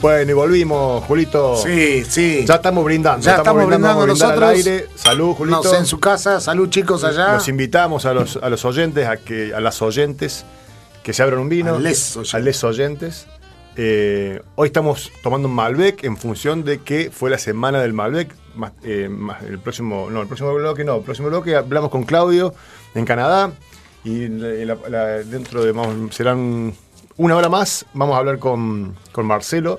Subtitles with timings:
[0.00, 1.56] Bueno, y volvimos, Julito.
[1.56, 2.44] Sí, sí.
[2.46, 3.22] Ya estamos brindando.
[3.24, 4.42] Ya estamos brindando brindar nosotros.
[4.48, 4.86] al aire.
[4.94, 5.74] Salud, Julito.
[5.74, 6.40] En su casa.
[6.40, 7.34] Salud, chicos, allá.
[7.34, 10.46] Los invitamos a los, a los oyentes, a que a las oyentes,
[11.02, 11.74] que se abran un vino.
[11.74, 12.34] A les oyentes.
[12.34, 13.26] A les oyentes.
[13.76, 18.34] Eh, hoy estamos tomando un Malbec en función de que fue la semana del Malbec.
[18.54, 22.02] Más, eh, más el próximo, no, el próximo bloque no, el próximo bloque hablamos con
[22.02, 22.52] Claudio
[22.96, 23.52] en Canadá
[24.02, 26.74] y la- la- la- dentro de vamos, serán
[27.16, 29.78] una hora más vamos a hablar con, con Marcelo,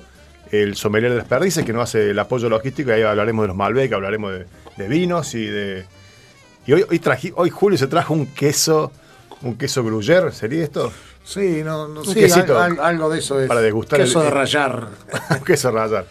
[0.52, 3.48] el sommelier de las perdices, que nos hace el apoyo logístico y ahí hablaremos de
[3.48, 4.46] los Malbec, hablaremos de,
[4.78, 5.86] de vinos y de
[6.68, 8.92] y hoy hoy, trají, hoy Julio se trajo un queso,
[9.42, 10.92] un queso gruyère, ¿sería esto?
[11.24, 12.60] Sí, no, no Un sí, quesito.
[12.60, 13.48] al- al- algo de eso es.
[13.48, 14.88] Para degustar Queso el- de rayar.
[15.30, 16.06] Un queso rayar.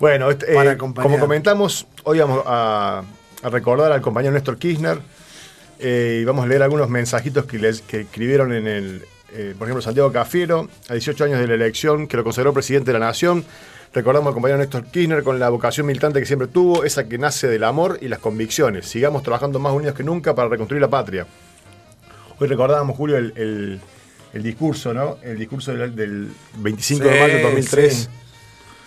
[0.00, 3.02] Bueno, este, eh, como comentamos, hoy vamos a,
[3.42, 4.98] a recordar al compañero Néstor Kirchner
[5.78, 9.02] eh, y vamos a leer algunos mensajitos que, les, que escribieron en el,
[9.36, 12.92] eh, por ejemplo, Santiago Cafiero, a 18 años de la elección, que lo consideró presidente
[12.92, 13.44] de la nación.
[13.92, 17.46] Recordamos al compañero Néstor Kirchner con la vocación militante que siempre tuvo, esa que nace
[17.48, 18.86] del amor y las convicciones.
[18.86, 21.26] Sigamos trabajando más unidos que nunca para reconstruir la patria.
[22.38, 23.80] Hoy recordábamos, Julio, el, el-
[24.32, 25.16] el discurso, ¿no?
[25.22, 26.28] El discurso del, del
[26.58, 27.94] 25 de Sí, mayo de 2003.
[27.94, 28.08] sí.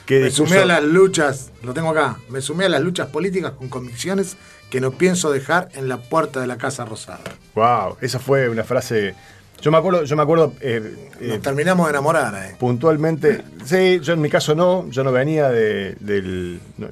[0.06, 3.54] Qué Me sumé a las luchas, lo tengo acá, me sumé a las luchas políticas
[3.54, 4.38] con convicciones
[4.70, 7.22] que no pienso dejar en la puerta de la Casa Rosada.
[7.56, 9.16] Wow, esa fue una frase.
[9.62, 12.56] Yo me acuerdo, yo me acuerdo eh, eh, Nos terminamos de enamorar, eh.
[12.58, 13.42] puntualmente.
[13.66, 16.60] Sí, yo en mi caso no, yo no venía de, del.
[16.78, 16.88] No,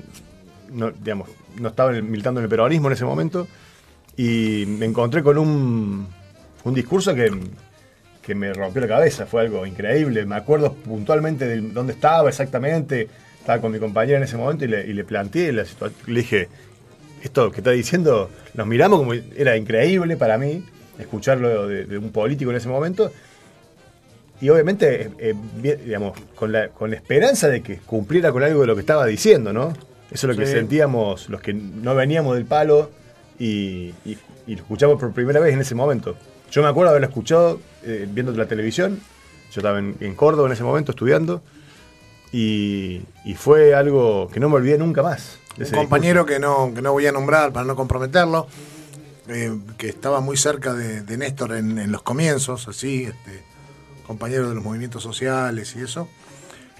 [0.72, 3.48] no, digamos, no estaba militando en el peronismo en ese momento.
[4.18, 6.08] Y me encontré con un,
[6.64, 7.32] un discurso que,
[8.22, 9.26] que me rompió la cabeza.
[9.26, 10.26] Fue algo increíble.
[10.26, 13.08] Me acuerdo puntualmente de dónde estaba exactamente.
[13.40, 16.02] Estaba con mi compañera en ese momento y le, y le planteé la situación.
[16.08, 16.50] Le dije,
[17.24, 20.66] esto que está diciendo, nos miramos como era increíble para mí
[21.00, 23.12] escucharlo de, de un político en ese momento.
[24.40, 28.62] Y obviamente, eh, eh, digamos, con la, con la esperanza de que cumpliera con algo
[28.62, 29.70] de lo que estaba diciendo, ¿no?
[30.12, 32.92] Eso es lo que sentíamos los que no veníamos del palo
[33.40, 36.16] y, y- y lo escuchamos por primera vez en ese momento.
[36.52, 39.00] Yo me acuerdo haberlo escuchado eh, viendo la televisión.
[39.52, 41.42] Yo estaba en, en Córdoba en ese momento estudiando.
[42.32, 45.40] Y, y fue algo que no me olvidé nunca más.
[45.58, 48.48] de Un compañero que no, que no voy a nombrar para no comprometerlo,
[49.30, 53.44] eh, que estaba muy cerca de, Néstor en, los comienzos, así, este,
[54.06, 56.08] compañero de los movimientos sociales y eso.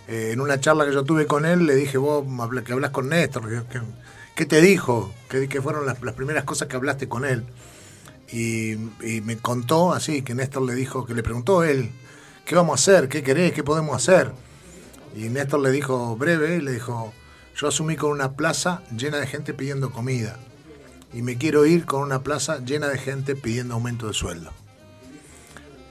[0.08, 2.26] Eh, en una charla que yo tuve con él, le dije, vos
[2.64, 3.66] que hablas con Néstor,
[4.36, 5.14] ¿qué, te dijo?
[5.30, 7.46] ¿Qué, fueron las, primeras cosas que hablaste con él?
[8.32, 8.74] Y,
[9.06, 11.92] y me contó así, que Néstor le dijo, que le preguntó él,
[12.46, 13.10] ¿qué vamos a hacer?
[13.10, 13.52] ¿Qué querés?
[13.52, 14.32] ¿Qué podemos hacer?
[15.16, 17.14] Y Néstor le dijo breve, le dijo,
[17.58, 20.38] yo asumí con una plaza llena de gente pidiendo comida.
[21.14, 24.52] Y me quiero ir con una plaza llena de gente pidiendo aumento de sueldo.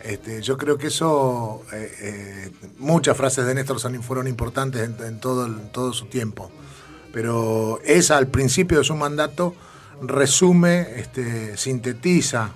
[0.07, 5.19] Este, yo creo que eso, eh, eh, muchas frases de Néstor Sanín fueron importantes en,
[5.19, 6.51] todo, todo su tiempo.
[7.13, 9.55] Pero esa al principio de su mandato
[10.01, 12.53] resume, este, sintetiza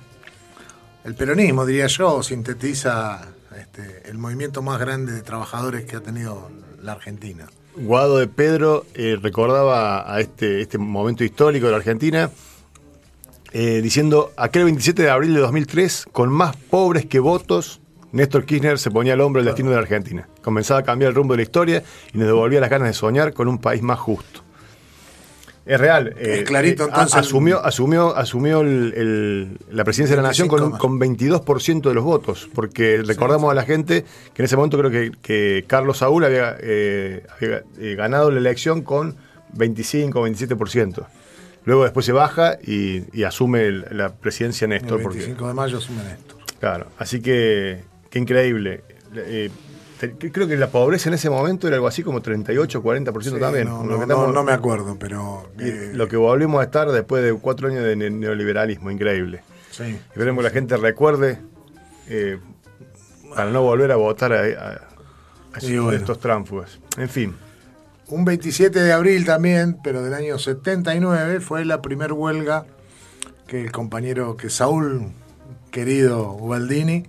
[1.03, 3.27] el peronismo, diría yo, sintetiza
[3.59, 6.51] este, el movimiento más grande de trabajadores que ha tenido
[6.83, 7.49] la Argentina.
[7.75, 12.31] Guado de Pedro eh, recordaba a este, este momento histórico de la Argentina
[13.53, 17.81] eh, diciendo, aquel 27 de abril de 2003, con más pobres que votos,
[18.13, 20.29] Néstor Kirchner se ponía al hombro el destino de la Argentina.
[20.43, 23.33] Comenzaba a cambiar el rumbo de la historia y nos devolvía las ganas de soñar
[23.33, 24.43] con un país más justo.
[25.67, 26.15] Es real.
[26.19, 30.61] Es clarito, a- entonces, asumió asumió, asumió el- el- la presidencia de la Nación con,
[30.63, 34.57] un- 25 con 22% de los votos, porque recordamos a la gente que en ese
[34.57, 39.15] momento creo que, que Carlos Saúl había, eh, había, eh, ganado la elección con
[39.53, 41.07] 25 o 27%.
[41.65, 44.99] Luego después se baja y, y asume el- la presidencia Néstor.
[44.99, 46.39] el porque- 25 de mayo asume Néstor.
[46.59, 48.83] Claro, así que qué increíble.
[49.15, 49.51] Eh,
[49.99, 53.41] te- creo que la pobreza en ese momento era algo así como 38 40% Sí,
[53.41, 53.67] también.
[53.69, 55.51] no, no, estamos- no me acuerdo, pero...
[55.59, 59.43] eh, lo que volvimos a estar después de cuatro años de ne- neoliberalismo, increíble.
[59.71, 59.99] sí.
[60.11, 61.39] Esperemos que la gente recuerde
[62.09, 62.39] eh,
[63.37, 64.89] para no volver a votar a, a-
[65.53, 65.93] a Y bueno.
[65.99, 66.79] estos tránsfugas.
[66.97, 67.35] En fin,
[68.11, 72.67] Un 27 de abril también, pero del año 79, fue la primer huelga
[73.47, 75.13] que el compañero, que Saúl,
[75.71, 77.05] querido Ubaldini,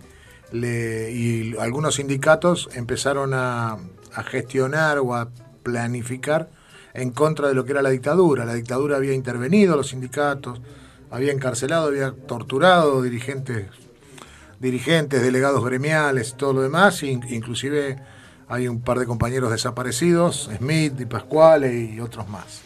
[0.53, 3.77] y algunos sindicatos empezaron a,
[4.13, 5.30] a gestionar o a
[5.63, 6.50] planificar
[6.94, 8.45] en contra de lo que era la dictadura.
[8.45, 10.62] La dictadura había intervenido, los sindicatos,
[11.09, 13.68] había encarcelado, había torturado dirigentes,
[14.59, 17.98] dirigentes, delegados gremiales, todo lo demás, in- inclusive
[18.51, 22.59] hay un par de compañeros desaparecidos, Smith y Pascuale y otros más.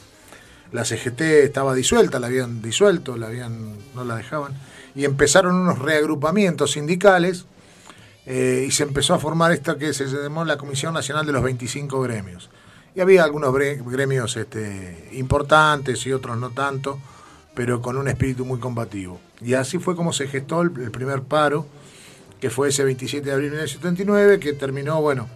[0.72, 4.54] La CGT estaba disuelta, la habían disuelto, la habían, no la dejaban,
[4.96, 7.46] y empezaron unos reagrupamientos sindicales
[8.26, 11.44] eh, y se empezó a formar esta que se llamó la Comisión Nacional de los
[11.44, 12.50] 25 Gremios.
[12.96, 16.98] Y había algunos gremios este, importantes y otros no tanto,
[17.54, 19.20] pero con un espíritu muy combativo.
[19.40, 21.68] Y así fue como se gestó el, primer paro,
[22.40, 25.30] que fue ese 27 de abril de 1979, que terminó, bueno,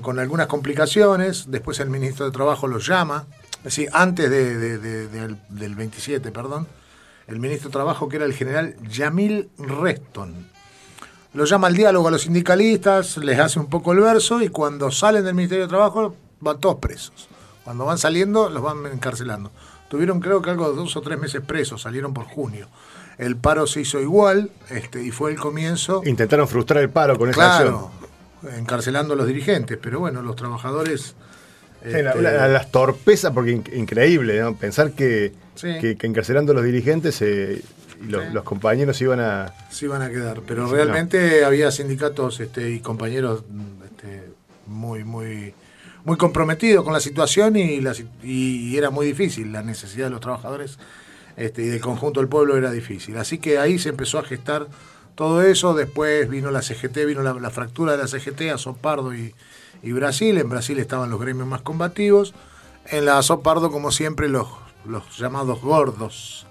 [0.00, 1.50] con, algunas complicaciones.
[1.50, 3.26] Después el ministro de Trabajo los llama,
[3.58, 6.66] es decir, antes del, del 27, perdón,
[7.26, 10.54] el ministro de Trabajo, que era el general Yamil Reston
[11.34, 14.92] lo llama al diálogo a los sindicalistas, les hace un poco el verso y cuando
[14.92, 17.28] salen del Ministerio de Trabajo van todos presos.
[17.64, 19.50] Cuando van saliendo los van encarcelando.
[19.88, 22.68] Tuvieron creo que algo de dos o tres meses presos, salieron por junio.
[23.18, 26.02] El paro se hizo igual este, y fue el comienzo.
[26.04, 28.03] Intentaron frustrar el paro con esa acción.
[28.56, 31.14] Encarcelando a los dirigentes, pero bueno, los trabajadores...
[31.82, 34.56] Este, las torpezas, porque increíble, ¿no?
[34.56, 37.60] pensar que, que, encarcelando a los dirigentes eh,
[38.02, 39.52] y los, compañeros iban a...
[39.70, 43.44] Se iban a quedar, pero realmente había sindicatos este, y compañeros
[43.84, 44.22] este,
[44.66, 45.54] muy, muy,
[46.04, 47.82] muy comprometidos con la situación y,
[48.22, 50.78] y, era muy difícil, la necesidad de los trabajadores
[51.36, 53.16] este, y del conjunto del pueblo era difícil.
[53.16, 54.68] Así que ahí se empezó a gestar
[55.14, 59.34] todo eso, después vino la CGT, vino la, fractura de la CGT a Sopardo y,
[59.82, 62.34] y Brasil, en Brasil estaban los gremios más combativos,
[62.86, 64.48] en la Sopardo como siempre los,
[64.84, 66.46] los llamados gordos,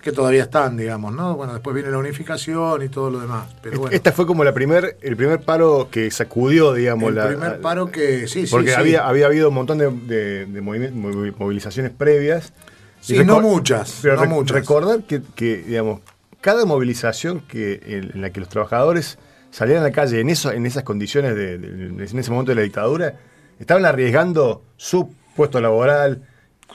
[0.00, 1.34] que todavía están, digamos, ¿no?
[1.34, 3.48] Bueno, después viene la unificación y todo lo demás.
[3.62, 7.90] Pero Esta fue como la primer, el primer paro que sacudió, digamos, el primer paro
[7.90, 8.50] que, sí, sí.
[8.50, 12.52] Porque Había, había habido un montón de, movilizaciones previas.
[13.00, 13.98] Sí, no muchas.
[14.02, 14.56] Pero no muchas.
[14.56, 16.00] recordar que, digamos,
[16.40, 19.18] cada movilización que, en la que los trabajadores
[19.50, 22.62] salían a la calle en, eso, en esas condiciones, de, en ese momento de la
[22.62, 23.14] dictadura,
[23.58, 26.22] estaban arriesgando su puesto laboral,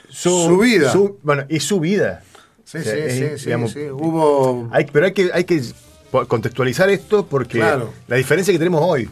[0.10, 0.94] su, vida.
[1.22, 2.24] bueno, y su vida.
[2.64, 3.52] Sí, sí, sí,
[3.92, 4.70] Hubo...
[4.92, 5.62] pero hay que, hay que
[6.28, 9.10] contextualizar esto porque la diferencia que tenemos hoy.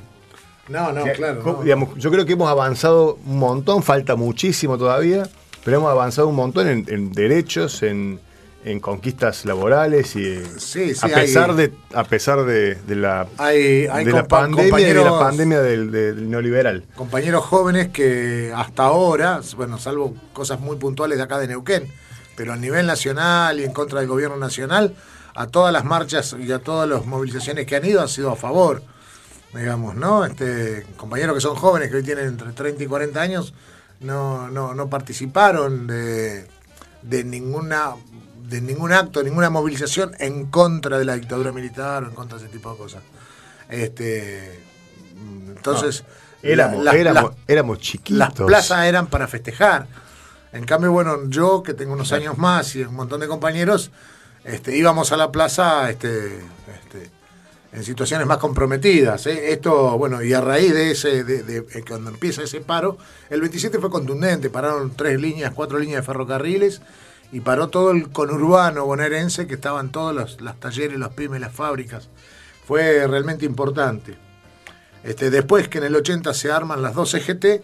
[0.68, 1.64] No, no, claro.
[1.98, 5.28] Yo creo que hemos avanzado un montón, falta muchísimo todavía,
[5.66, 8.20] pero hemos avanzado un montón en, derechos, en,
[8.80, 10.38] conquistas laborales y
[11.02, 16.30] a pesar de a pesar de, la hay, de la pandemia de la pandemia del,
[16.30, 21.92] neoliberal compañeros jóvenes que hasta ahora bueno salvo cosas muy puntuales de acá de Neuquén
[22.36, 24.96] pero a nivel nacional y en contra del gobierno nacional,
[25.36, 28.36] a todas las marchas y a todas las movilizaciones que han ido han sido a
[28.36, 28.82] favor,
[29.54, 30.26] digamos, ¿no?
[30.26, 33.54] Este, compañeros que son jóvenes, que hoy tienen entre 30 y 40 años,
[34.00, 36.48] no, no, no participaron de,
[37.04, 37.94] de ninguna
[38.52, 42.44] de ningún acto, ninguna movilización en contra de la dictadura militar o en contra de
[42.44, 43.02] ese tipo de cosas.
[43.70, 44.60] Este,
[45.48, 46.04] entonces,
[46.44, 48.18] éramos, éramos chiquitos.
[48.18, 49.88] Las plazas eran para festejar.
[50.52, 53.90] En cambio, bueno, yo que tengo unos años más y un montón de compañeros,
[54.44, 57.10] este, íbamos a la plaza este, este,
[57.72, 59.28] en situaciones más comprometidas.
[59.28, 59.54] ¿eh?
[59.54, 62.98] Esto, bueno, y a raíz de ese, de, eh, cuando empieza ese paro,
[63.30, 66.82] el 27 fue contundente, pararon tres líneas, cuatro líneas de ferrocarriles
[67.32, 71.54] y paró todo el conurbano bonaerense que estaban todos los, los talleres, los pymes, las
[71.54, 72.10] fábricas.
[72.66, 74.16] Fue realmente importante.
[75.04, 77.64] Este, después que en el 80 se arman las dos EGT,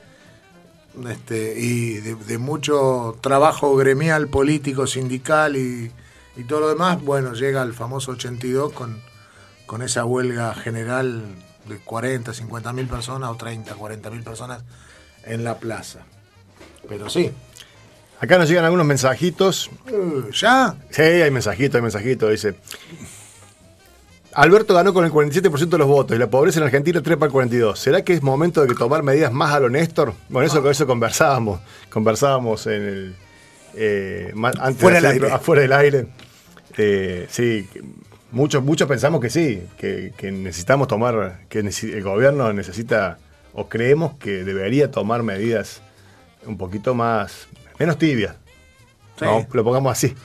[1.08, 5.92] este, y de, mucho trabajo gremial, político, sindical y,
[6.48, 9.02] todo lo demás, bueno, llega el famoso 82 con,
[9.66, 11.24] con esa huelga general
[11.68, 14.64] de 40, 50 mil personas o 30, 40 mil personas
[15.24, 16.02] en la plaza.
[16.88, 17.32] Pero sí.
[18.20, 19.70] Acá nos llegan algunos mensajitos.
[19.92, 20.76] Uh, ¿Ya?
[20.90, 22.32] Sí, hay mensajitos, hay mensajitos.
[22.32, 22.56] Dice,
[24.38, 27.32] Alberto ganó con el 47% de los votos y la pobreza en Argentina trepa al
[27.32, 27.76] 42%.
[27.76, 30.14] ¿Será que es momento de que tomar medidas más a lo Néstor?
[30.30, 31.60] Bueno, eso, con eso conversábamos.
[31.90, 33.16] Conversábamos en el.
[33.74, 35.32] Eh, antes Fuera del aire.
[35.32, 36.08] Afuera del aire.
[36.78, 37.68] Eh, sí,
[38.32, 41.40] muchos, muchos pensamos que sí, que, necesitamos tomar.
[41.50, 43.18] que el gobierno necesita.
[43.54, 45.82] o creemos que debería tomar medidas
[46.46, 47.48] un poquito más.
[47.80, 48.36] Menos tibias.
[49.22, 50.16] No, lo pongamos así.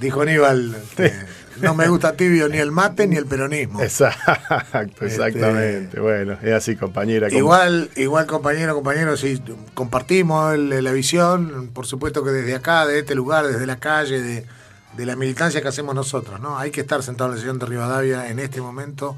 [0.00, 0.74] Dijo Aníbal.
[0.74, 1.12] Este,
[1.60, 3.82] no me gusta tibio ni el mate ni el peronismo.
[3.82, 5.84] Exacto, exactamente.
[5.84, 7.28] Este, bueno, es así, compañera.
[7.30, 9.42] Igual, igual, compañero, compañero, si
[9.74, 15.06] compartimos la visión, por supuesto que desde acá, de este lugar, desde la calle, de,
[15.06, 16.58] la militancia que hacemos nosotros, ¿no?
[16.58, 19.16] Hay que estar sentado en la sesión de Rivadavia en este momento,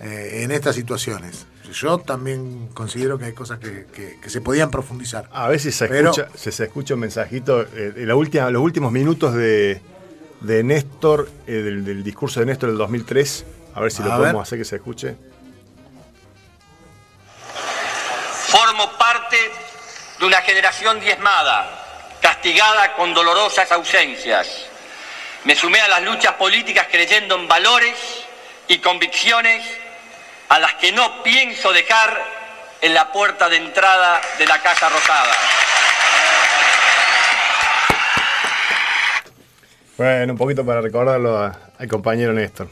[0.00, 1.46] eh, en estas situaciones.
[1.72, 5.28] Yo también considero que hay cosas que, se podían profundizar.
[5.32, 9.34] A veces se, escucha, se, escucha un mensajito, eh, en la última, los últimos minutos
[9.34, 9.80] de
[10.40, 13.44] de Néstor, eh, del, discurso de Néstor del 2003.
[13.74, 15.16] A ver si lo podemos hacer que se escuche.
[18.48, 19.36] Formo parte
[20.18, 24.66] de una generación diezmada, castigada con dolorosas ausencias.
[25.44, 28.24] Me sumé a las luchas políticas creyendo en valores
[28.68, 29.62] y convicciones
[30.48, 32.22] a las que no pienso dejar
[32.80, 35.32] en la puerta de entrada de la Casa Rosada.
[39.96, 42.64] Bueno, un poquito para recordarlo al compañero Néstor.